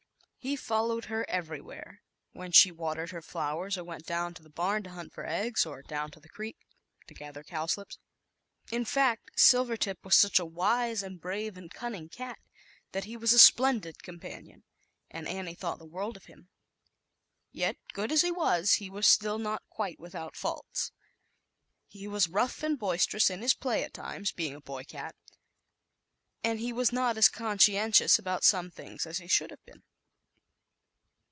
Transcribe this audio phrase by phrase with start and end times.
[0.43, 2.01] He followed her everywhere.
[2.31, 5.83] When she watered her flowers, or went to the barn to hunt for eggs, or
[5.83, 6.57] down to the creek
[7.05, 7.99] to gather cowslips.
[8.71, 12.39] In fact, Sil vertip was such a wise and brave and cunning cat,
[12.91, 14.63] that he was a splendid com panion,
[15.11, 16.49] and Annie thought the world of him.
[17.51, 20.89] Yet, good as he was, he was still not quite without faults.
[20.89, 20.91] ^
[21.33, 25.13] ~"""" He was rough and boisterous in his play at times, being a boy cat,
[26.43, 26.77] and he ZAUBERLINDA, THE WISE WITCH.
[26.77, 29.83] was not as conscientious about some things as he should have been.